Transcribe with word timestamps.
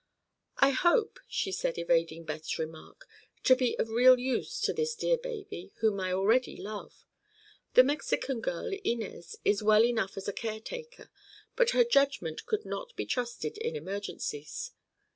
"I 0.57 0.71
hope," 0.71 1.19
she 1.27 1.51
said, 1.51 1.77
evading 1.77 2.23
Beth's 2.25 2.57
remark, 2.57 3.07
"to 3.43 3.55
be 3.55 3.77
of 3.77 3.89
real 3.89 4.17
use 4.17 4.59
to 4.61 4.73
this 4.73 4.95
dear 4.95 5.15
baby, 5.15 5.73
whom 5.75 5.99
I 5.99 6.11
already 6.11 6.57
love. 6.57 7.05
The 7.75 7.83
Mexican 7.83 8.41
girl, 8.41 8.71
Inez, 8.83 9.35
is 9.45 9.61
well 9.61 9.85
enough 9.85 10.17
as 10.17 10.27
a 10.27 10.33
caretaker, 10.33 11.11
but 11.55 11.69
her 11.77 11.83
judgment 11.83 12.47
could 12.47 12.65
not 12.65 12.95
be 12.95 13.05
trusted 13.05 13.59
in 13.59 13.75
emergencies. 13.75 14.71